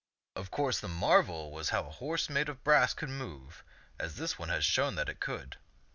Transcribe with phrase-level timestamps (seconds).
[0.35, 3.63] Of course the marvel was how a horse made of brass could move
[3.99, 5.57] as this one had shown that it could.